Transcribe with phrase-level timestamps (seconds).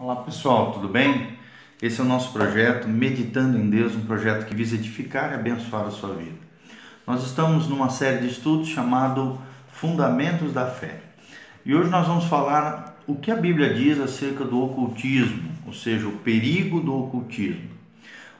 [0.00, 1.26] Olá pessoal, tudo bem?
[1.82, 5.86] Esse é o nosso projeto Meditando em Deus, um projeto que visa edificar e abençoar
[5.86, 6.38] a sua vida.
[7.04, 9.36] Nós estamos numa série de estudos chamado
[9.72, 11.00] Fundamentos da Fé.
[11.66, 16.06] E hoje nós vamos falar o que a Bíblia diz acerca do ocultismo, ou seja,
[16.06, 17.68] o perigo do ocultismo.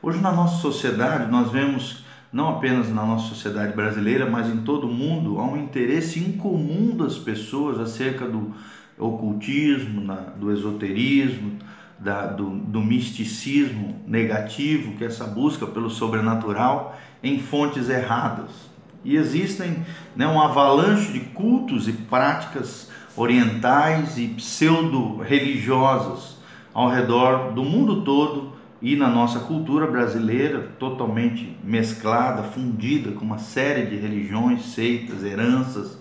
[0.00, 4.86] Hoje na nossa sociedade nós vemos não apenas na nossa sociedade brasileira, mas em todo
[4.86, 8.54] o mundo, há um interesse incomum das pessoas acerca do
[8.99, 10.07] ocultismo,
[10.37, 11.59] do esoterismo,
[11.99, 18.69] da, do, do misticismo negativo, que é essa busca pelo sobrenatural em fontes erradas.
[19.05, 26.36] E existem né, um avalanche de cultos e práticas orientais e pseudo-religiosas
[26.72, 33.39] ao redor do mundo todo e na nossa cultura brasileira, totalmente mesclada, fundida com uma
[33.39, 35.98] série de religiões, seitas, heranças,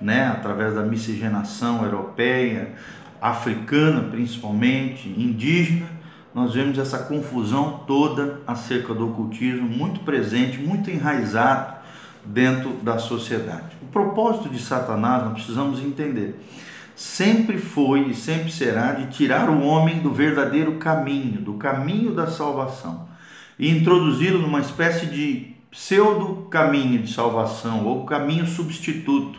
[0.00, 2.74] né, através da miscigenação europeia,
[3.20, 5.86] africana principalmente, indígena,
[6.34, 11.76] nós vemos essa confusão toda acerca do ocultismo muito presente, muito enraizado
[12.26, 13.76] dentro da sociedade.
[13.80, 16.38] O propósito de Satanás, nós precisamos entender,
[16.94, 22.26] sempre foi e sempre será de tirar o homem do verdadeiro caminho, do caminho da
[22.26, 23.08] salvação,
[23.58, 29.38] e introduzi-lo numa espécie de pseudo caminho de salvação ou caminho substituto,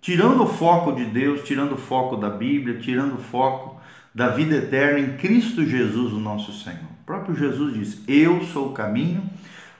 [0.00, 3.80] tirando o foco de Deus, tirando o foco da Bíblia, tirando o foco
[4.14, 6.78] da vida eterna em Cristo Jesus, o nosso Senhor.
[7.02, 9.22] O próprio Jesus diz: Eu sou o caminho,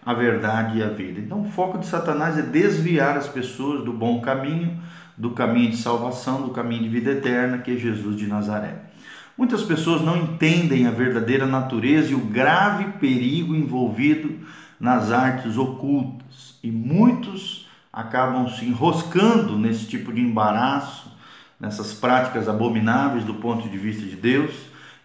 [0.05, 1.20] a verdade e a vida.
[1.20, 4.78] Então, o foco de Satanás é desviar as pessoas do bom caminho
[5.19, 8.77] do caminho de salvação, do caminho de vida eterna, que é Jesus de Nazaré.
[9.36, 14.39] Muitas pessoas não entendem a verdadeira natureza e o grave perigo envolvido
[14.78, 17.67] nas artes ocultas, e muitos
[17.99, 21.11] acabam se enroscando nesse tipo de embaraço,
[21.59, 24.55] nessas práticas abomináveis do ponto de vista de Deus.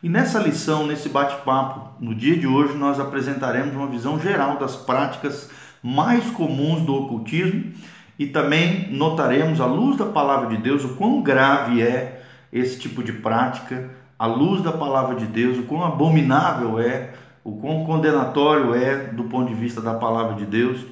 [0.04, 4.76] E nessa lição, nesse bate-papo, no dia de hoje, nós apresentaremos uma visão geral das
[4.76, 5.50] práticas
[5.82, 7.74] mais comuns do ocultismo
[8.20, 13.04] e também notaremos, à luz da palavra de Deus, o quão grave é esse tipo
[13.04, 13.90] de prática,
[14.20, 19.24] à luz da palavra de Deus, o quão abominável é, o quão condenatório é, do
[19.24, 20.86] ponto de vista da palavra de Deus,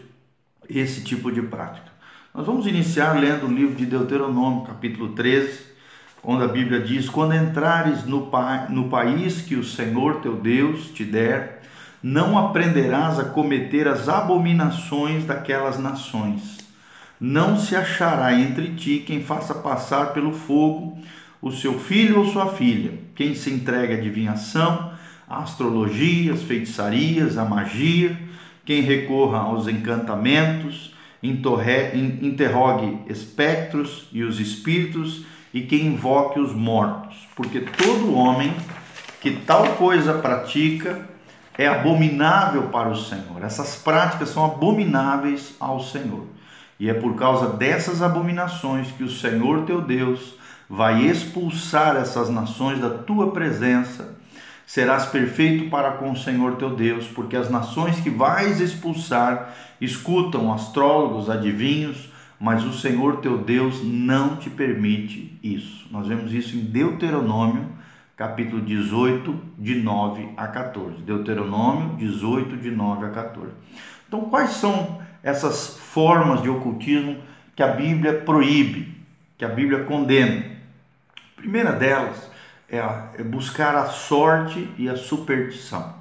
[0.67, 1.90] esse tipo de prática.
[2.33, 5.65] Nós vamos iniciar lendo o livro de Deuteronômio, capítulo 13,
[6.23, 10.85] onde a Bíblia diz: Quando entrares no, pa no país que o Senhor teu Deus
[10.91, 11.61] te der,
[12.01, 16.59] não aprenderás a cometer as abominações daquelas nações.
[17.19, 20.97] Não se achará entre ti quem faça passar pelo fogo
[21.41, 24.93] o seu filho ou sua filha, quem se entregue à adivinhação,
[25.27, 28.17] à astrologia, às feitiçarias, à magia,
[28.63, 37.59] quem recorra aos encantamentos, interrogue espectros e os espíritos e quem invoque os mortos, porque
[37.59, 38.53] todo homem
[39.19, 41.07] que tal coisa pratica
[41.57, 43.43] é abominável para o Senhor.
[43.43, 46.25] Essas práticas são abomináveis ao Senhor.
[46.79, 50.33] E é por causa dessas abominações que o Senhor teu Deus
[50.67, 54.15] vai expulsar essas nações da tua presença.
[54.65, 60.53] Serás perfeito para com o Senhor teu Deus, porque as nações que vais expulsar escutam
[60.53, 65.87] astrólogos, adivinhos, mas o Senhor teu Deus não te permite isso.
[65.91, 67.69] Nós vemos isso em Deuteronômio,
[68.15, 71.01] capítulo 18, de 9 a 14.
[71.01, 73.51] Deuteronômio 18, de 9 a 14.
[74.07, 77.17] Então, quais são essas formas de ocultismo
[77.55, 78.95] que a Bíblia proíbe,
[79.37, 80.45] que a Bíblia condena.
[81.37, 82.29] A primeira delas
[82.71, 82.77] é,
[83.19, 85.93] é buscar a sorte e a superstição.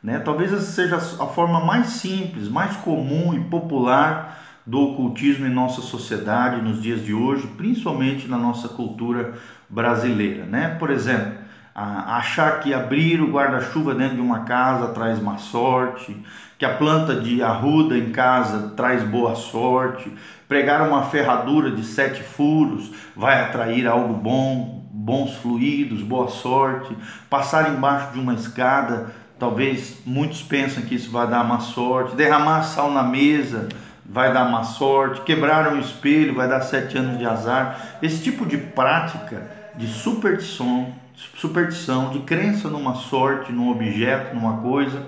[0.00, 0.20] Né?
[0.20, 5.82] Talvez essa seja a forma mais simples, mais comum e popular do ocultismo em nossa
[5.82, 9.34] sociedade nos dias de hoje, principalmente na nossa cultura
[9.68, 10.44] brasileira.
[10.44, 10.76] Né?
[10.78, 11.32] Por exemplo,
[11.74, 16.16] achar que abrir o guarda-chuva dentro de uma casa traz má sorte,
[16.56, 20.12] que a planta de arruda em casa traz boa sorte,
[20.46, 26.96] pregar uma ferradura de sete furos vai atrair algo bom, bons fluidos, boa sorte,
[27.28, 32.62] passar embaixo de uma escada, talvez muitos pensam que isso vai dar má sorte, derramar
[32.62, 33.68] sal na mesa
[34.06, 37.98] vai dar má sorte, quebrar um espelho vai dar sete anos de azar.
[38.00, 40.92] Esse tipo de prática de superstição
[41.36, 45.06] superstição, de crença numa sorte, num objeto, numa coisa,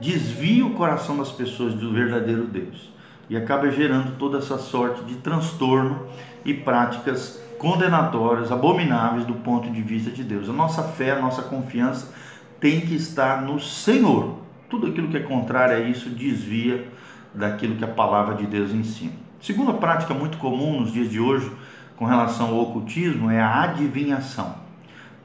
[0.00, 2.92] desvia o coração das pessoas do verdadeiro Deus
[3.30, 6.06] e acaba gerando toda essa sorte de transtorno
[6.44, 10.50] e práticas condenatórias, abomináveis do ponto de vista de Deus.
[10.50, 12.12] A nossa fé, a nossa confiança
[12.60, 14.36] tem que estar no Senhor.
[14.68, 16.86] Tudo aquilo que é contrário a isso desvia
[17.32, 19.12] daquilo que a palavra de Deus ensina.
[19.40, 21.50] Segunda prática muito comum nos dias de hoje
[21.96, 24.56] com relação ao ocultismo é a adivinhação.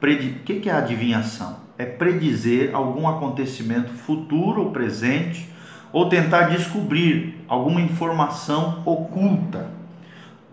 [0.02, 0.06] O
[0.46, 1.58] que é adivinhação?
[1.78, 5.50] É predizer algum acontecimento futuro ou presente
[5.92, 9.69] ou tentar descobrir alguma informação oculta.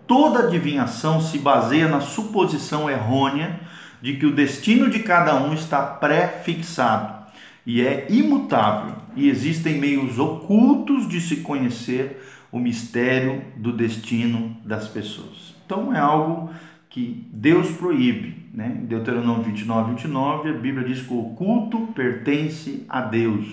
[0.07, 3.59] Toda adivinhação se baseia na suposição errônea
[4.01, 7.17] de que o destino de cada um está pré-fixado
[7.65, 14.87] e é imutável, e existem meios ocultos de se conhecer o mistério do destino das
[14.87, 15.53] pessoas.
[15.65, 16.49] Então é algo
[16.89, 18.47] que Deus proíbe.
[18.53, 18.77] Né?
[18.81, 23.45] Em Deuteronômio 29, 29, a Bíblia diz que o culto pertence a Deus,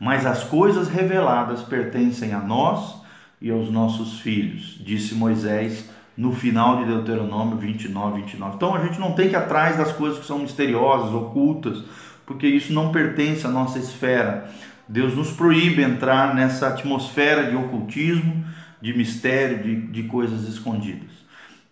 [0.00, 3.03] mas as coisas reveladas pertencem a nós
[3.40, 8.56] e aos nossos filhos, disse Moisés no final de Deuteronômio 29, 29.
[8.56, 11.82] Então a gente não tem que ir atrás das coisas que são misteriosas, ocultas,
[12.24, 14.50] porque isso não pertence à nossa esfera.
[14.88, 18.44] Deus nos proíbe entrar nessa atmosfera de ocultismo,
[18.80, 21.10] de mistério, de, de coisas escondidas.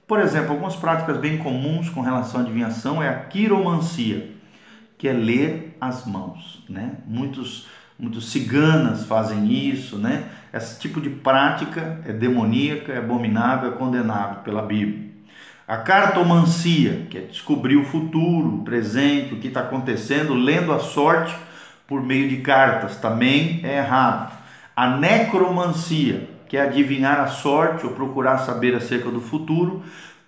[0.06, 4.30] Por exemplo, algumas práticas bem comuns com relação à adivinhação é a quiromancia,
[4.98, 6.64] que é ler as mãos.
[6.68, 6.96] Né?
[7.06, 7.66] Muitos,
[7.98, 10.24] muitos ciganas fazem isso, né?
[10.52, 15.10] Esse tipo de prática é demoníaca, é abominável, é condenável pela Bíblia.
[15.66, 20.78] A cartomancia, que é descobrir o futuro, o presente, o que está acontecendo, lendo a
[20.78, 21.34] sorte
[21.86, 24.36] por meio de cartas, também é errado.
[24.74, 29.82] A necromancia, que é adivinhar a sorte ou procurar saber acerca do futuro,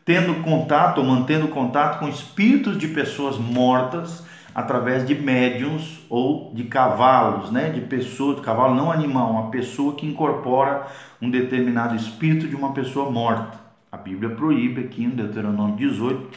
[0.04, 6.64] tendo contato ou mantendo contato com espíritos de pessoas mortas através de médiums ou de
[6.64, 7.70] cavalos, né?
[7.70, 10.86] De pessoas, cavalo não animal, uma pessoa que incorpora
[11.20, 13.58] um determinado espírito de uma pessoa morta.
[13.90, 16.28] A Bíblia proíbe aqui em Deuteronômio 18,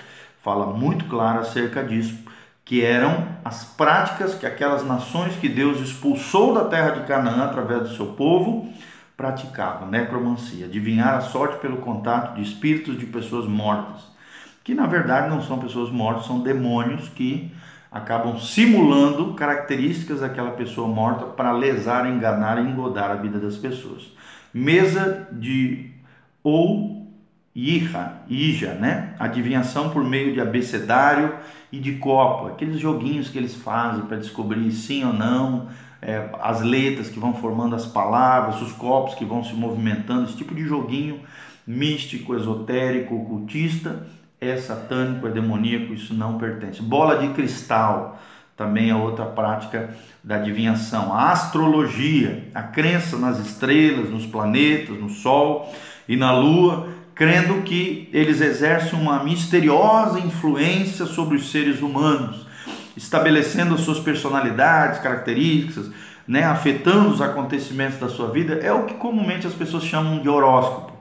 [0.44, 2.18] fala muito claro acerca disso,
[2.66, 7.84] que eram as práticas que aquelas nações que Deus expulsou da terra de Canaã através
[7.84, 8.72] do seu povo
[9.16, 14.04] praticavam, necromancia, adivinhar a sorte pelo contato de espíritos de pessoas mortas,
[14.64, 17.52] que na verdade não são pessoas mortas, são demônios que
[17.98, 24.12] acabam simulando características daquela pessoa morta para lesar, enganar e engodar a vida das pessoas.
[24.54, 25.92] Mesa de
[26.44, 26.98] ou
[27.54, 29.16] Ija, Ija, né?
[29.18, 31.34] Adivinhação por meio de abecedário
[31.72, 35.68] e de copo, aqueles joguinhos que eles fazem para descobrir sim ou não,
[36.00, 40.38] é, as letras que vão formando as palavras, os copos que vão se movimentando, esse
[40.38, 41.20] tipo de joguinho
[41.66, 44.06] místico, esotérico, ocultista,
[44.40, 46.82] é satânico, é demoníaco, isso não pertence.
[46.82, 48.20] Bola de cristal
[48.56, 51.14] também é outra prática da adivinhação.
[51.14, 55.74] A astrologia, a crença nas estrelas, nos planetas, no sol
[56.08, 62.46] e na lua crendo que eles exercem uma misteriosa influência sobre os seres humanos,
[62.96, 65.90] estabelecendo as suas personalidades, características,
[66.28, 70.30] né, afetando os acontecimentos da sua vida, é o que comumente as pessoas chamam de
[70.30, 70.94] horóscopo.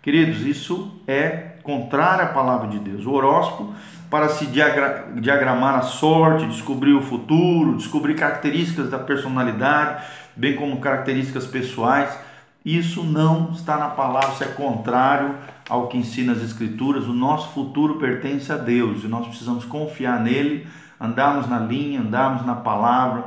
[0.00, 3.04] Queridos, isso é contrário à palavra de Deus.
[3.04, 3.74] O horóscopo,
[4.08, 10.02] para se diagra diagramar a sorte, descobrir o futuro, descobrir características da personalidade,
[10.34, 12.18] bem como características pessoais,
[12.64, 15.34] isso não está na palavra, isso é contrário
[15.68, 17.04] ao que ensina as Escrituras.
[17.04, 20.66] O nosso futuro pertence a Deus e nós precisamos confiar nele,
[20.98, 23.26] andarmos na linha, andarmos na palavra,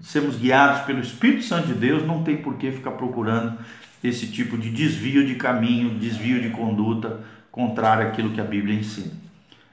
[0.00, 2.04] sermos guiados pelo Espírito Santo de Deus.
[2.04, 3.56] Não tem por que ficar procurando
[4.02, 9.12] esse tipo de desvio de caminho, desvio de conduta contrário àquilo que a Bíblia ensina.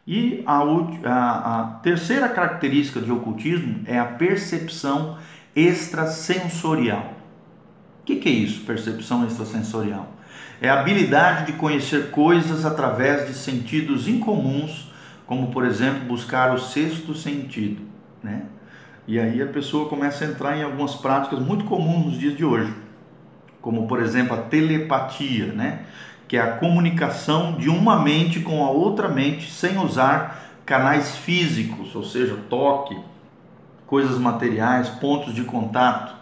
[0.08, 0.62] E a,
[1.06, 5.18] a, a terceira característica de ocultismo é a percepção
[5.56, 7.14] extrasensorial.
[8.02, 10.14] O que, que é isso, percepção extrasensorial?
[10.62, 14.92] É a habilidade de conhecer coisas através de sentidos incomuns,
[15.26, 17.82] como por exemplo buscar o sexto sentido,
[18.24, 18.44] né?
[19.08, 22.46] E aí a pessoa começa a entrar em algumas práticas muito comuns nos dias de
[22.46, 22.74] hoje,
[23.62, 25.86] como por exemplo a telepatia, né?
[26.28, 31.96] Que é a comunicação de uma mente com a outra mente sem usar canais físicos,
[31.96, 32.98] ou seja, toque,
[33.86, 36.16] coisas materiais, pontos de contato.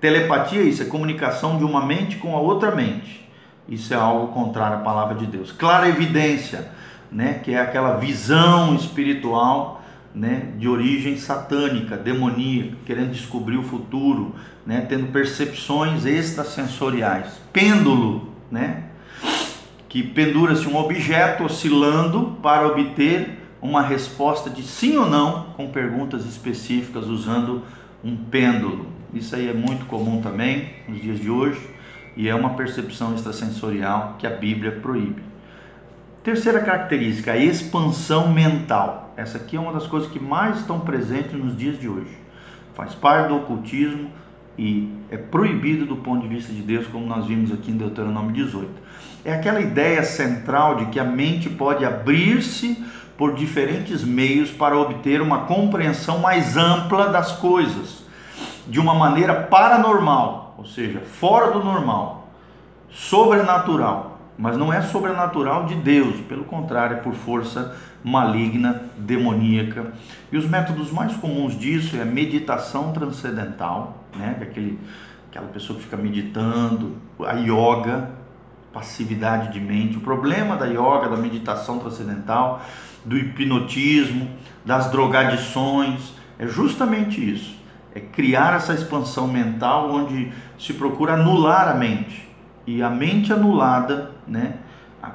[0.00, 3.26] Telepatia é isso, é comunicação de uma mente com a outra mente.
[3.66, 5.50] Isso é algo contrário à palavra de Deus.
[5.50, 6.70] Clara evidência,
[7.10, 9.82] né, que é aquela visão espiritual,
[10.14, 14.34] né, de origem satânica, demoníaca, querendo descobrir o futuro,
[14.66, 17.40] né, tendo percepções extrasensoriais.
[17.52, 18.84] Pêndulo, né,
[19.88, 26.24] que pendura-se um objeto oscilando para obter uma resposta de sim ou não com perguntas
[26.26, 27.62] específicas usando
[28.04, 28.86] um pêndulo.
[29.12, 31.60] Isso aí é muito comum também nos dias de hoje
[32.16, 35.22] e é uma percepção extrasensorial que a Bíblia proíbe.
[36.22, 39.14] Terceira característica, a expansão mental.
[39.16, 42.16] Essa aqui é uma das coisas que mais estão presentes nos dias de hoje.
[42.74, 44.10] Faz parte do ocultismo
[44.58, 48.32] e é proibido do ponto de vista de Deus, como nós vimos aqui em Deuteronômio
[48.32, 48.68] 18.
[49.24, 52.84] É aquela ideia central de que a mente pode abrir-se
[53.16, 58.04] por diferentes meios para obter uma compreensão mais ampla das coisas,
[58.66, 62.28] de uma maneira paranormal, ou seja, fora do normal,
[62.90, 64.18] sobrenatural.
[64.36, 69.92] Mas não é sobrenatural de Deus, pelo contrário, é por força maligna, demoníaca.
[70.30, 74.36] E os métodos mais comuns disso é meditação transcendental, né?
[74.40, 74.78] Aquele,
[75.30, 78.10] aquela pessoa que fica meditando, a yoga,
[78.72, 79.96] passividade de mente.
[79.96, 82.62] O problema da yoga, da meditação transcendental,
[83.04, 84.30] do hipnotismo,
[84.64, 87.56] das drogadições, é justamente isso.
[87.94, 92.28] É criar essa expansão mental onde se procura anular a mente.
[92.66, 94.54] E a mente anulada, né?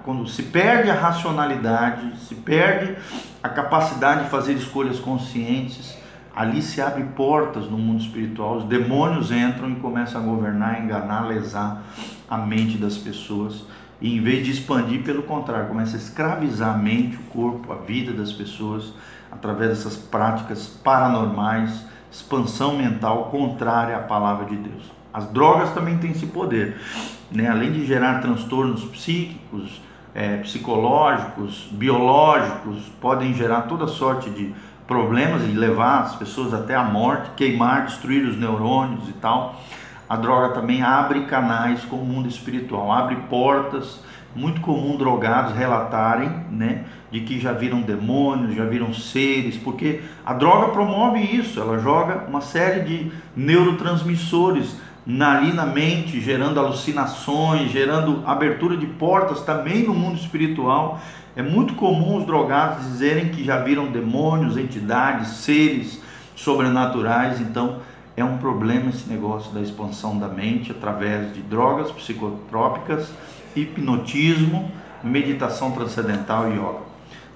[0.03, 2.95] Quando se perde a racionalidade, se perde
[3.43, 5.97] a capacidade de fazer escolhas conscientes,
[6.35, 11.27] ali se abre portas no mundo espiritual, os demônios entram e começam a governar, enganar,
[11.27, 11.83] lesar
[12.29, 13.65] a mente das pessoas.
[14.01, 17.75] E em vez de expandir, pelo contrário, começa a escravizar a mente, o corpo, a
[17.75, 18.93] vida das pessoas
[19.31, 24.91] através dessas práticas paranormais, expansão mental contrária à palavra de Deus.
[25.13, 26.79] As drogas também têm esse poder,
[27.31, 27.47] né?
[27.47, 29.81] além de gerar transtornos psíquicos,
[30.13, 34.53] é, psicológicos, biológicos, podem gerar toda sorte de
[34.93, 39.59] problemas e levar as pessoas até a morte, queimar, destruir os neurônios e tal.
[40.07, 43.99] A droga também abre canais com o mundo espiritual, abre portas.
[44.35, 50.33] Muito comum drogados relatarem, né, de que já viram demônios, já viram seres, porque a
[50.33, 54.75] droga promove isso, ela joga uma série de neurotransmissores
[55.07, 60.99] ali na mente, gerando alucinações, gerando abertura de portas também no mundo espiritual.
[61.35, 65.99] É muito comum os drogados dizerem que já viram demônios, entidades, seres
[66.35, 67.79] sobrenaturais, então
[68.15, 73.11] é um problema esse negócio da expansão da mente através de drogas psicotrópicas,
[73.55, 74.71] hipnotismo,
[75.03, 76.83] meditação transcendental e yoga.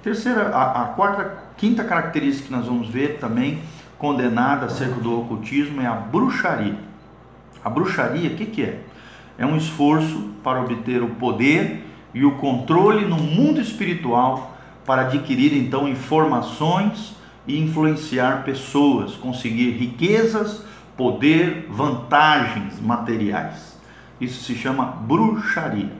[0.03, 3.59] Terceira, a, a quarta, quinta característica que nós vamos ver também
[3.97, 6.77] condenada acerca do ocultismo é a bruxaria.
[7.65, 8.79] A bruxaria, o que, que é?
[9.39, 15.53] É um esforço para obter o poder e o controle no mundo espiritual para adquirir
[15.53, 20.63] então informações e influenciar pessoas, conseguir riquezas,
[20.95, 23.77] poder, vantagens materiais.
[24.19, 25.91] Isso se chama bruxaria.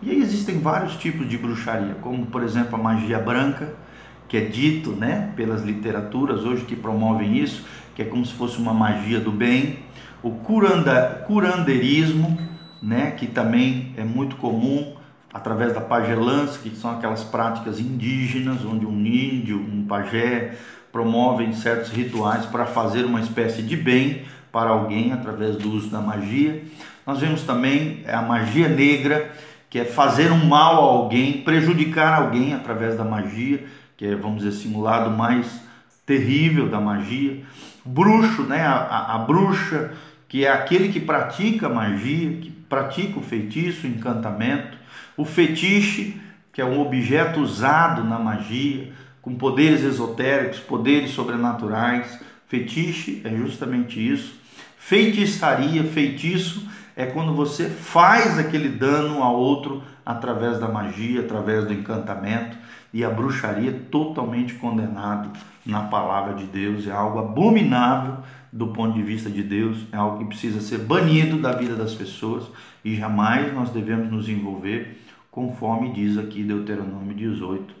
[0.00, 3.74] E aí existem vários tipos de bruxaria, como por exemplo a magia branca,
[4.28, 8.58] que é dito, né, pelas literaturas hoje que promovem isso, que é como se fosse
[8.58, 9.80] uma magia do bem,
[10.22, 12.38] o curanda, curanderismo,
[12.80, 14.94] né, que também é muito comum
[15.32, 20.54] através da pagelança, que são aquelas práticas indígenas, onde um índio, um pajé
[20.90, 26.00] promovem certos rituais para fazer uma espécie de bem para alguém através do uso da
[26.00, 26.62] magia.
[27.06, 29.30] Nós vemos também a magia negra,
[29.70, 33.64] que é fazer um mal a alguém, prejudicar alguém através da magia,
[33.96, 35.60] que é, vamos dizer assim, o lado mais
[36.06, 37.42] terrível da magia.
[37.84, 38.62] Bruxo, né?
[38.62, 39.92] a, a, a bruxa,
[40.26, 44.77] que é aquele que pratica magia, que pratica o feitiço, o encantamento.
[45.16, 46.20] O fetiche,
[46.52, 48.92] que é um objeto usado na magia,
[49.22, 52.18] com poderes esotéricos, poderes sobrenaturais.
[52.46, 54.38] Fetiche é justamente isso.
[54.78, 56.66] Feitiçaria, feitiço
[56.96, 62.56] é quando você faz aquele dano a outro através da magia, através do encantamento.
[62.94, 65.30] E a bruxaria totalmente condenado
[65.66, 68.16] na palavra de Deus, é algo abominável
[68.50, 71.94] do ponto de vista de Deus, é algo que precisa ser banido da vida das
[71.94, 72.46] pessoas
[72.82, 74.98] e jamais nós devemos nos envolver
[75.30, 77.74] conforme diz aqui Deuteronômio 18.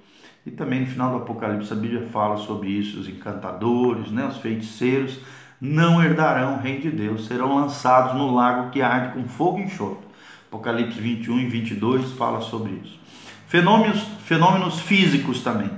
[0.44, 4.36] E também no final do Apocalipse a Bíblia fala sobre isso, os encantadores, né, os
[4.36, 5.18] feiticeiros
[5.58, 9.62] não herdarão o reino de Deus, serão lançados no lago que arde com fogo e
[9.62, 10.07] enxofre.
[10.48, 12.98] Apocalipse 21 e 22 fala sobre isso.
[13.46, 15.70] Fenômenos, fenômenos físicos também.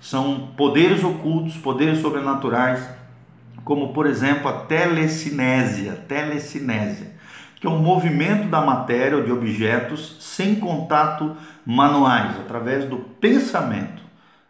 [0.00, 2.88] São poderes ocultos, poderes sobrenaturais,
[3.64, 7.20] como por exemplo a telecinésia, telecinésia
[7.60, 14.02] que é um movimento da matéria ou de objetos sem contato manuais, através do pensamento.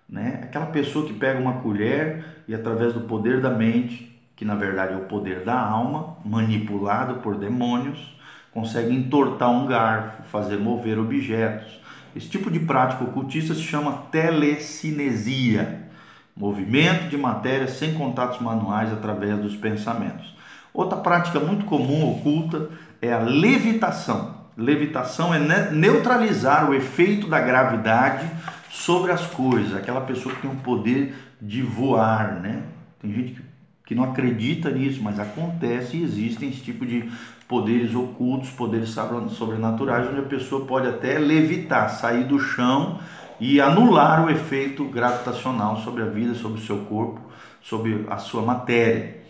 [0.09, 0.41] Né?
[0.45, 4.95] Aquela pessoa que pega uma colher e através do poder da mente, que na verdade
[4.95, 8.17] é o poder da alma, manipulado por demônios,
[8.53, 11.81] consegue entortar um garfo, fazer mover objetos.
[12.15, 15.89] Esse tipo de prática ocultista se chama telecinesia,
[16.37, 20.35] movimento de matéria sem contatos manuais através dos pensamentos.
[20.73, 22.69] Outra prática muito comum oculta
[23.01, 24.41] é a levitação.
[24.57, 25.39] Levitação é
[25.71, 28.29] neutralizar o efeito da gravidade
[28.71, 29.75] sobre as coisas.
[29.75, 32.63] Aquela pessoa que tem o poder de voar, né?
[33.01, 33.43] Tem gente que,
[33.87, 37.11] que não acredita nisso, mas acontece e existem esse tipo de
[37.51, 38.97] poderes ocultos, poderes
[39.31, 43.01] sobrenaturais, onde a pessoa pode até levitar, sair do chão
[43.41, 47.21] e anular o efeito gravitacional sobre a vida, sobre o seu corpo,
[47.61, 49.25] sobre a sua matéria.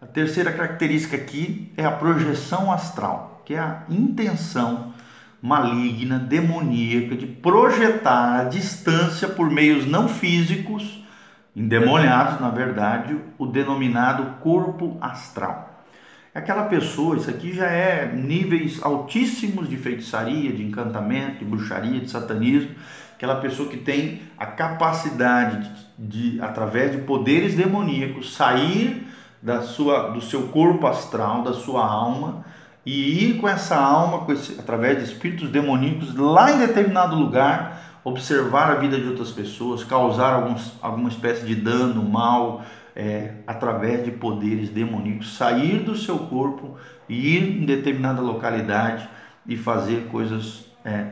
[0.00, 4.94] A terceira característica aqui é a projeção astral, que é a intenção
[5.42, 11.04] maligna, demoníaca de projetar à distância por meios não físicos,
[11.54, 15.75] endemoniados, na verdade, o denominado corpo astral.
[16.36, 22.10] Aquela pessoa, isso aqui já é níveis altíssimos de feitiçaria, de encantamento, de bruxaria, de
[22.10, 22.72] satanismo,
[23.14, 25.66] aquela pessoa que tem a capacidade
[25.98, 29.08] de, de através de poderes demoníacos, sair
[29.40, 32.44] da sua, do seu corpo astral, da sua alma,
[32.84, 37.80] e ir com essa alma, com esse, através de espíritos demoníacos, lá em determinado lugar,
[38.04, 42.62] observar a vida de outras pessoas, causar alguns, alguma espécie de dano, mal,
[42.96, 46.76] é, através de poderes demoníacos, sair do seu corpo
[47.08, 49.06] e ir em determinada localidade
[49.46, 51.08] e fazer coisas, é,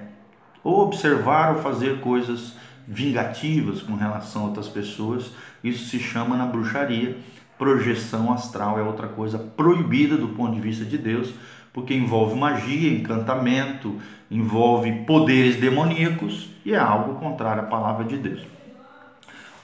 [0.62, 2.56] ou observar ou fazer coisas
[2.88, 5.30] vingativas com relação a outras pessoas.
[5.62, 7.16] Isso se chama na bruxaria
[7.58, 11.32] projeção astral, é outra coisa proibida do ponto de vista de Deus
[11.74, 14.00] porque envolve magia, encantamento,
[14.30, 18.53] envolve poderes demoníacos e é algo contrário à palavra de Deus.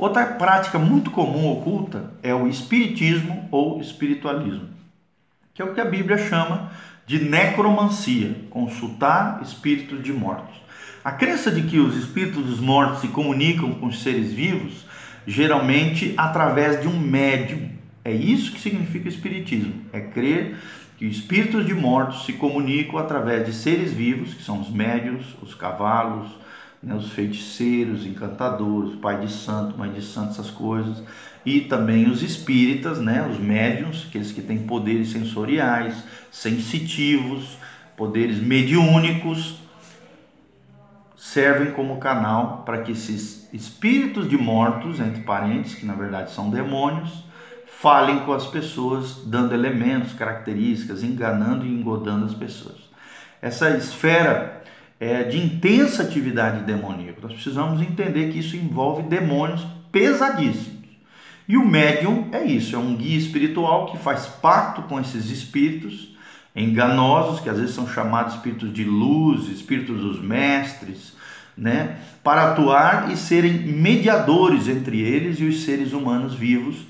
[0.00, 4.70] Outra prática muito comum oculta é o espiritismo ou espiritualismo,
[5.52, 6.72] que é o que a Bíblia chama
[7.06, 10.56] de necromancia, consultar espíritos de mortos.
[11.04, 14.86] A crença de que os espíritos dos mortos se comunicam com os seres vivos,
[15.26, 17.68] geralmente através de um médium.
[18.02, 20.56] É isso que significa espiritismo, é crer
[20.96, 25.54] que espíritos de mortos se comunicam através de seres vivos, que são os médios, os
[25.54, 26.30] cavalos,
[26.82, 31.02] né, os feiticeiros, encantadores, pai de santo, mãe de santo, essas coisas,
[31.44, 37.58] e também os espíritas, né, os médiums, aqueles que têm poderes sensoriais, sensitivos,
[37.96, 39.60] poderes mediúnicos,
[41.16, 46.50] servem como canal para que esses espíritos de mortos, entre parentes, que na verdade são
[46.50, 47.24] demônios,
[47.66, 52.76] falem com as pessoas, dando elementos, características, enganando e engodando as pessoas.
[53.40, 54.59] Essa esfera
[55.00, 57.22] é de intensa atividade demoníaca.
[57.22, 60.78] Nós precisamos entender que isso envolve demônios pesadíssimos.
[61.48, 66.14] E o médium é isso, é um guia espiritual que faz pacto com esses espíritos
[66.54, 71.16] enganosos, que às vezes são chamados espíritos de luz, espíritos dos mestres,
[71.56, 76.86] né, para atuar e serem mediadores entre eles e os seres humanos vivos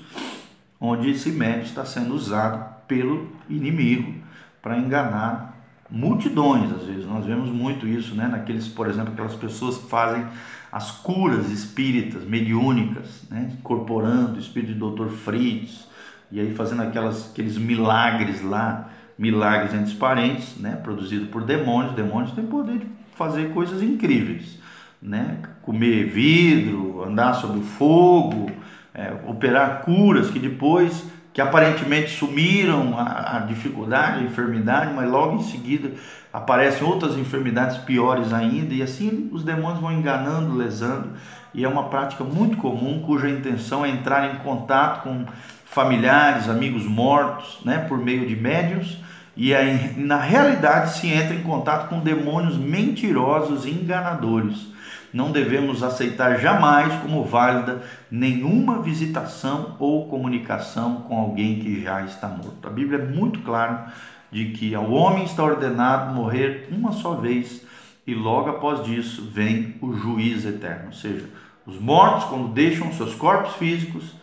[0.81, 4.15] onde esse médium está sendo usado pelo inimigo
[4.61, 5.50] para enganar
[5.91, 7.05] multidões, às vezes.
[7.05, 8.27] Nós vemos muito isso, né?
[8.27, 10.25] Naqueles, por exemplo, aquelas pessoas que fazem
[10.71, 13.51] as curas espíritas, mediúnicas, né?
[13.59, 15.09] incorporando o espírito do Dr.
[15.09, 15.85] Fritz,
[16.31, 20.77] e aí fazendo aquelas, aqueles milagres lá, milagres entre os parentes, né?
[20.77, 21.93] produzido por demônios.
[21.93, 24.57] Demônios têm poder de fazer coisas incríveis,
[25.01, 25.39] né?
[25.61, 28.49] comer vidro, andar sobre fogo,
[28.93, 35.37] é, operar curas que depois, que aparentemente sumiram a, a, dificuldade, a enfermidade, mas logo
[35.37, 35.91] em seguida
[36.31, 41.11] aparecem outras enfermidades piores ainda, e assim os demônios vão enganando, lesando,
[41.53, 45.25] e é uma prática muito comum cuja intenção é entrar em contato com
[45.65, 48.97] familiares, amigos mortos, né, por meio de médios,
[49.35, 54.70] e aí, na realidade se entra em contato com demônios mentirosos e enganadores
[55.13, 62.27] não devemos aceitar jamais como válida nenhuma visitação ou comunicação com alguém que já está
[62.27, 62.67] morto.
[62.67, 63.91] A Bíblia é muito clara
[64.31, 67.65] de que ao homem está ordenado morrer uma só vez
[68.07, 70.87] e logo após isso vem o juízo eterno.
[70.87, 71.29] Ou seja,
[71.65, 74.15] os mortos, quando deixam seus corpos físicos,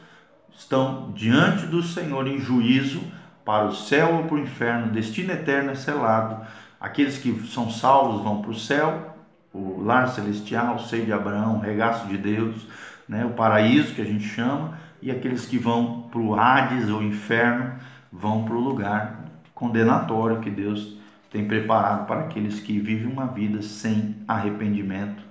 [0.56, 3.00] estão diante do Senhor em juízo
[3.44, 6.44] para o céu ou para o inferno, destino eterno é selado.
[6.80, 9.16] Aqueles que são salvos vão para o céu,
[9.52, 12.66] o lar celestial, o seio de Abraão, regaço de Deus,
[13.08, 17.02] né, o paraíso que a gente chama, e aqueles que vão para o Hades ou
[17.02, 17.74] inferno
[18.12, 20.96] vão para o lugar condenatório que Deus
[21.30, 25.22] tem preparado para aqueles que vivem uma vida sem arrependimento,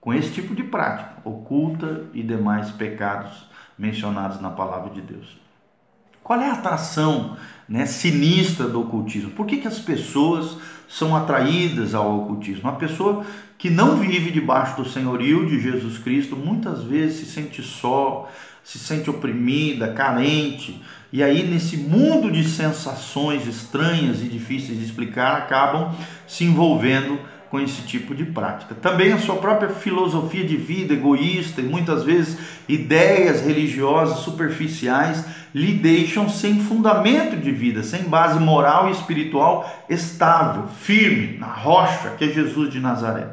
[0.00, 5.38] com esse tipo de prática oculta e demais pecados mencionados na palavra de Deus.
[6.22, 7.36] Qual é a atração
[7.68, 9.30] né, sinistra do ocultismo?
[9.30, 10.58] Por que, que as pessoas
[10.90, 12.64] são atraídas ao ocultismo?
[12.64, 13.24] Uma pessoa
[13.56, 18.28] que não vive debaixo do senhorio de Jesus Cristo muitas vezes se sente só,
[18.64, 25.36] se sente oprimida, carente, e aí nesse mundo de sensações estranhas e difíceis de explicar
[25.36, 25.94] acabam
[26.26, 27.18] se envolvendo
[27.50, 28.76] com esse tipo de prática.
[28.76, 35.72] Também a sua própria filosofia de vida egoísta e muitas vezes ideias religiosas superficiais lhe
[35.72, 42.24] deixam sem fundamento de vida, sem base moral e espiritual estável, firme na rocha que
[42.24, 43.26] é Jesus de Nazaré.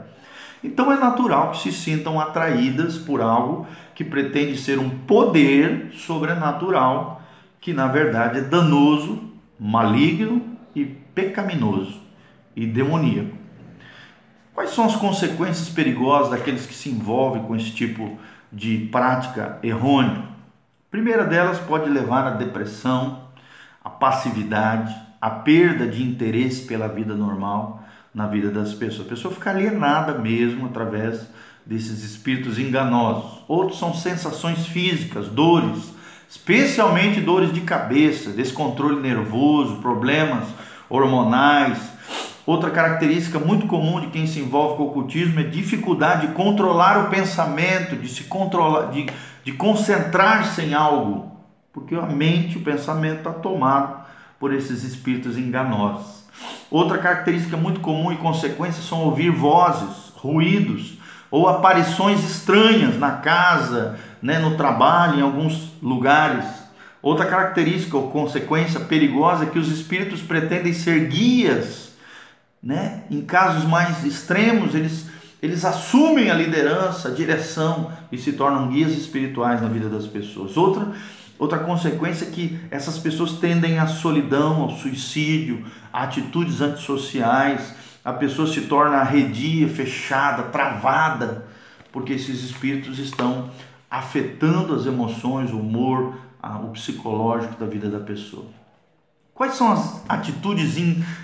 [0.63, 7.21] Então é natural que se sintam atraídas por algo que pretende ser um poder sobrenatural,
[7.61, 9.21] que na verdade é danoso,
[9.59, 10.41] maligno
[10.75, 12.01] e pecaminoso
[12.55, 13.36] e demoníaco.
[14.57, 18.17] Quais são as consequências perigosas daqueles que se envolvem com esse tipo
[18.51, 20.23] de prática errônea?
[20.23, 23.19] A primeira delas pode levar à depressão,
[23.83, 24.91] à passividade,
[25.21, 29.05] à perda de interesse pela vida normal na vida das pessoas.
[29.05, 31.29] A pessoa fica alienada mesmo através
[31.63, 33.43] desses espíritos enganosos.
[33.47, 35.93] Outros são sensações físicas, dores,
[36.27, 40.47] especialmente dores de cabeça, descontrole nervoso, problemas
[40.89, 41.95] hormonais,
[42.47, 47.05] Outra característica muito comum de quem se envolve com o ocultismo é dificuldade de controlar
[47.05, 49.05] o pensamento, de se controlar, de,
[49.43, 51.29] de concentrar-se em algo,
[51.73, 53.97] porque a mente, o pensamento está tomado
[54.39, 56.23] por esses espíritos enganosos.
[56.71, 60.97] Outra característica muito comum e consequência são ouvir vozes, ruídos
[61.29, 66.45] ou aparições estranhas na casa, né, no trabalho, em alguns lugares.
[67.01, 71.86] Outra característica ou consequência perigosa é que os espíritos pretendem ser guias
[72.61, 73.03] né?
[73.09, 75.07] Em casos mais extremos, eles,
[75.41, 80.57] eles assumem a liderança, a direção e se tornam guias espirituais na vida das pessoas.
[80.57, 80.91] Outra,
[81.37, 88.13] outra consequência é que essas pessoas tendem à solidão, ao suicídio, a atitudes antissociais, a
[88.13, 91.45] pessoa se torna arredia, fechada, travada,
[91.91, 93.49] porque esses espíritos estão
[93.89, 96.15] afetando as emoções, o humor,
[96.63, 98.56] o psicológico da vida da pessoa.
[99.37, 100.77] Quais são as atitudes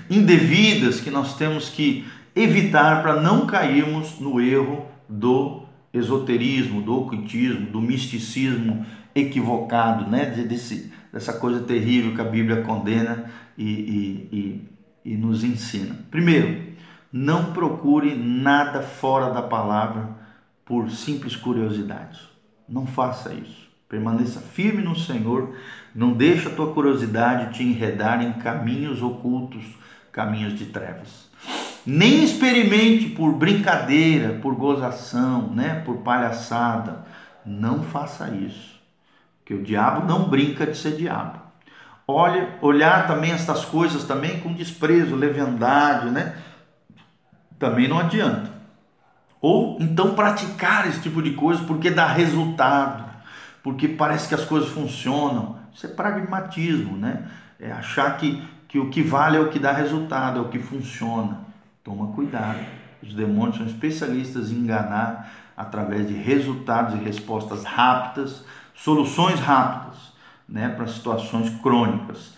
[0.08, 7.72] indevidas que nós temos que evitar para não cairmos no erro do esoterismo, do ocultismo,
[7.72, 10.26] do misticismo equivocado, né?
[10.26, 14.30] Desse, dessa coisa terrível que a Bíblia condena e, e,
[15.06, 15.96] e, e nos ensina.
[16.12, 16.72] Primeiro,
[17.12, 20.10] não procure nada fora da palavra
[20.64, 22.20] por simples curiosidade.
[22.70, 23.73] Não faça isso.
[23.94, 25.54] Permaneça firme no Senhor,
[25.94, 29.64] não deixe a tua curiosidade te enredar em caminhos ocultos,
[30.12, 31.30] caminhos de trevas.
[31.86, 37.06] Nem experimente por brincadeira, por gozação, né, por palhaçada.
[37.46, 38.82] Não faça isso.
[39.46, 41.40] Que o diabo não brinca de ser diabo.
[42.08, 46.36] Olha, olhar também estas coisas também com desprezo, leviandade, né?
[47.60, 48.50] Também não adianta.
[49.40, 53.03] Ou então praticar esse tipo de coisa porque dá resultado
[53.64, 55.58] porque parece que as coisas funcionam.
[55.74, 57.24] Isso é pragmatismo, né?
[57.60, 60.60] É achar que, que o que vale é o que dá resultado, é o que
[60.60, 61.40] funciona.
[61.82, 62.60] Toma cuidado.
[63.02, 68.44] Os demônios são especialistas em enganar através de resultados e respostas rápidas,
[68.76, 69.98] soluções rápidas,
[70.48, 72.34] né, para situações crônicas.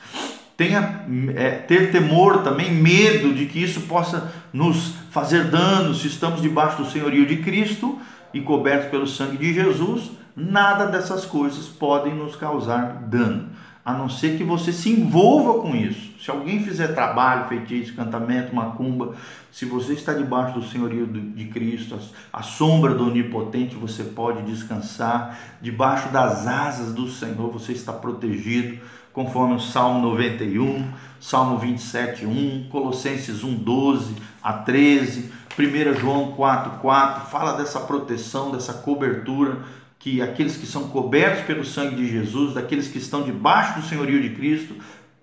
[0.56, 6.42] Tenha é, ter temor também, medo de que isso possa nos fazer dano se estamos
[6.42, 8.00] debaixo do senhorio de Cristo
[8.34, 13.50] e cobertos pelo sangue de Jesus nada dessas coisas podem nos causar dano,
[13.84, 16.14] a não ser que você se envolva com isso.
[16.20, 19.14] Se alguém fizer trabalho, feitiço, cantamento, macumba,
[19.52, 21.98] se você está debaixo do senhorio de Cristo,
[22.34, 25.38] a sombra do Onipotente, você pode descansar.
[25.62, 28.80] Debaixo das asas do Senhor você está protegido,
[29.14, 36.80] conforme o Salmo 91, Salmo 27, 1, Colossenses 1, 12 a 13, 1 João 4,
[36.80, 39.60] 4, fala dessa proteção, dessa cobertura
[40.06, 44.22] que aqueles que são cobertos pelo sangue de Jesus, daqueles que estão debaixo do senhorio
[44.22, 44.76] de Cristo,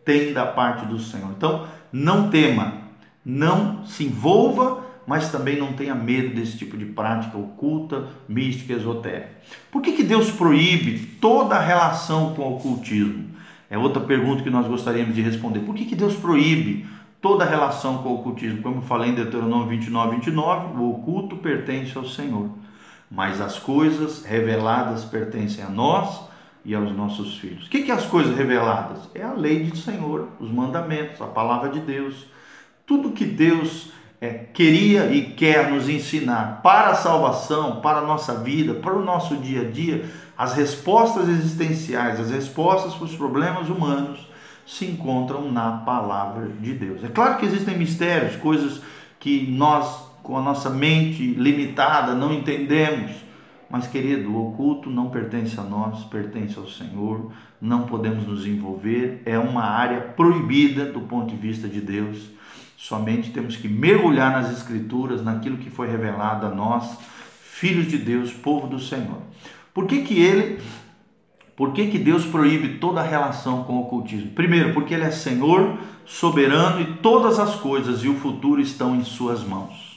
[0.05, 1.31] têm da parte do Senhor.
[1.37, 2.79] Então, não tema,
[3.25, 9.31] não se envolva, mas também não tenha medo desse tipo de prática oculta, mística, esotérica.
[9.71, 13.27] Por que, que Deus proíbe toda relação com o ocultismo?
[13.71, 15.61] É outra pergunta que nós gostaríamos de responder.
[15.61, 16.87] Por que, que Deus proíbe
[17.21, 18.61] toda relação com o ocultismo?
[18.61, 22.51] Como eu falei em Deuteronômio 29, 29, o oculto pertence ao Senhor
[23.15, 26.23] mas as coisas reveladas pertencem a nós
[26.65, 27.67] e aos nossos filhos.
[27.67, 29.01] O que, é as coisas reveladas?
[29.15, 32.27] É a lei do Senhor, os mandamentos, a palavra de Deus.
[32.87, 38.37] Tudo que Deus é, queria e quer nos ensinar para a salvação, para a nossa
[38.37, 40.07] vida, para o nosso dia a dia,
[40.39, 44.27] as respostas existenciais, as respostas para os problemas humanos
[44.65, 47.05] se encontram na palavra de Deus.
[47.05, 48.81] É claro que existem mistérios, coisas
[49.21, 53.11] que nós com a nossa mente limitada, não entendemos.
[53.69, 59.23] Mas, querido, o oculto não pertence a nós, pertence ao Senhor, não podemos nos envolver,
[59.25, 62.31] é uma área proibida do ponto de vista de Deus.
[62.77, 66.99] Somente temos que mergulhar nas Escrituras, naquilo que foi revelado a nós,
[67.41, 69.23] filhos de Deus, povo do Senhor.
[69.73, 70.61] Por que, que ele,
[71.57, 74.33] por que, que Deus proíbe toda a relação com o ocultismo?
[74.33, 79.05] Primeiro, porque ele é Senhor, soberano e todas as coisas e o futuro estão em
[79.05, 79.92] suas mãos.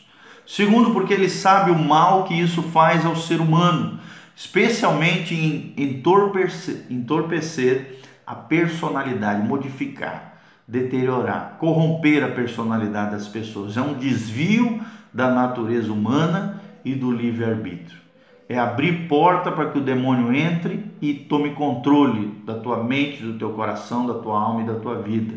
[0.45, 3.99] Segundo, porque ele sabe o mal que isso faz ao ser humano,
[4.35, 13.75] especialmente em entorpecer, entorpecer a personalidade, modificar, deteriorar, corromper a personalidade das pessoas.
[13.75, 14.81] É um desvio
[15.13, 17.99] da natureza humana e do livre-arbítrio.
[18.47, 23.39] É abrir porta para que o demônio entre e tome controle da tua mente, do
[23.39, 25.33] teu coração, da tua alma e da tua vida.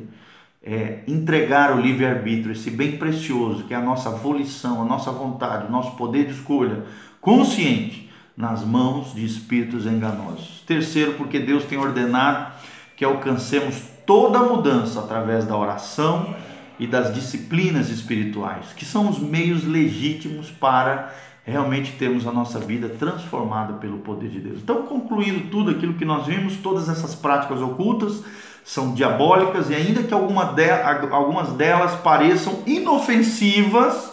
[0.71, 5.67] É entregar o livre-arbítrio, esse bem precioso que é a nossa volição, a nossa vontade,
[5.67, 6.85] o nosso poder de escolha
[7.23, 10.63] consciente nas mãos de espíritos enganosos.
[10.67, 12.53] Terceiro, porque Deus tem ordenado
[12.95, 16.35] que alcancemos toda mudança através da oração
[16.79, 22.91] e das disciplinas espirituais, que são os meios legítimos para realmente termos a nossa vida
[22.91, 24.61] transformada pelo poder de Deus.
[24.63, 28.23] Então, concluindo tudo aquilo que nós vimos, todas essas práticas ocultas
[28.69, 30.71] são diabólicas e ainda que alguma de,
[31.11, 34.13] algumas delas pareçam inofensivas,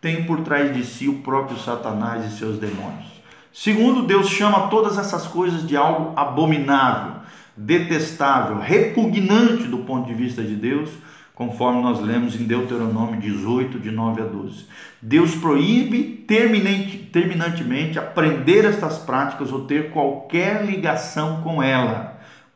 [0.00, 3.20] tem por trás de si o próprio Satanás e seus demônios.
[3.52, 7.16] Segundo, Deus chama todas essas coisas de algo abominável,
[7.54, 10.88] detestável, repugnante do ponto de vista de Deus,
[11.34, 14.64] conforme nós lemos em Deuteronômio 18, de 9 a 12.
[15.02, 16.24] Deus proíbe
[17.12, 22.09] terminantemente aprender estas práticas ou ter qualquer ligação com ela.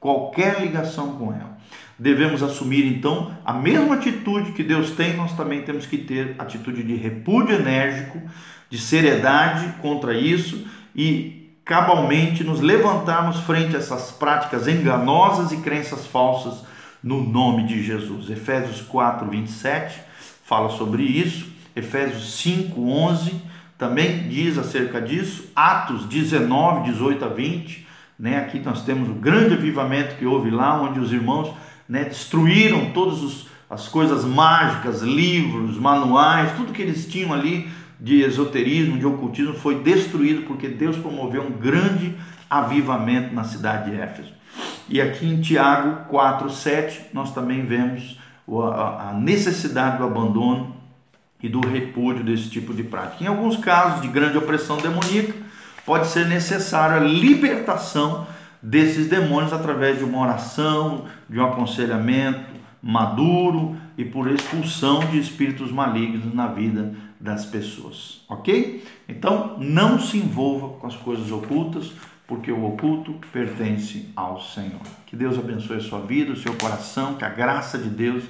[0.04, 1.56] Qualquer ligação com ela.
[1.98, 6.82] Devemos assumir então a mesma atitude que Deus tem, nós também temos que ter atitude
[6.82, 8.20] de repúdio enérgico,
[8.68, 16.06] de seriedade contra isso e cabalmente nos levantarmos frente a essas práticas enganosas e crenças
[16.06, 16.66] falsas
[17.02, 18.28] no nome de Jesus.
[18.28, 20.02] Efésios 4, 27
[20.44, 21.46] fala sobre isso.
[21.74, 23.40] Efésios 5, 11
[23.78, 25.50] também diz acerca disso.
[25.56, 27.84] Atos 19, 18 a 20.
[28.18, 28.38] Né?
[28.38, 31.54] Aqui nós temos o grande avivamento que houve lá, onde os irmãos
[31.88, 38.98] né, destruíram todas as coisas mágicas, livros, manuais, tudo que eles tinham ali de esoterismo,
[38.98, 42.14] de ocultismo, foi destruído porque Deus promoveu um grande
[42.48, 44.32] avivamento na cidade de Éfeso.
[44.88, 50.76] E aqui em Tiago 4, 7, nós também vemos a necessidade do abandono
[51.42, 53.24] e do repúdio desse tipo de prática.
[53.24, 55.34] Em alguns casos de grande opressão demoníaca,
[55.84, 58.26] pode ser necessária a libertação
[58.62, 65.70] desses demônios através de uma oração, de um aconselhamento maduro e por expulsão de espíritos
[65.70, 68.84] malignos na vida das pessoas, ok?
[69.08, 71.92] Então, não se envolva com as coisas ocultas,
[72.26, 74.80] porque o oculto pertence ao Senhor.
[75.06, 78.24] Que Deus abençoe a sua vida, o seu coração, que a graça de Deus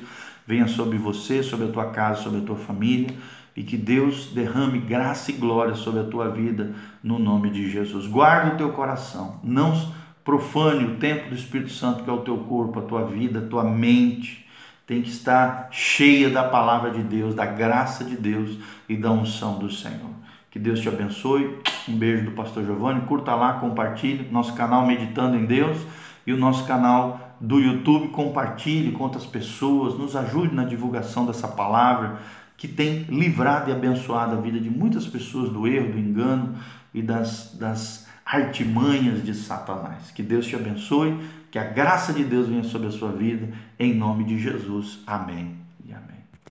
[0.47, 3.15] venha sobre você, sobre a tua casa, sobre a tua família
[3.57, 8.07] e que Deus derrame graça e glória sobre a tua vida no nome de Jesus.
[8.07, 9.93] Guarda o teu coração, não
[10.25, 13.49] profane o templo do Espírito Santo que é o teu corpo, a tua vida, a
[13.49, 14.45] tua mente.
[14.87, 19.59] Tem que estar cheia da palavra de Deus, da graça de Deus e da unção
[19.59, 20.11] do Senhor.
[20.51, 21.59] Que Deus te abençoe.
[21.89, 23.01] Um beijo do pastor Giovanni.
[23.03, 25.79] Curta lá, compartilhe nosso canal Meditando em Deus
[26.27, 28.09] e o nosso canal do YouTube.
[28.09, 32.19] Compartilhe com outras pessoas, nos ajude na divulgação dessa palavra
[32.57, 36.57] que tem livrado e abençoado a vida de muitas pessoas do erro, do engano
[36.93, 40.11] e das, das artimanhas de Satanás.
[40.11, 41.19] Que Deus te abençoe,
[41.51, 45.01] que a graça de Deus venha sobre a sua vida, em nome de Jesus.
[45.07, 45.64] Amém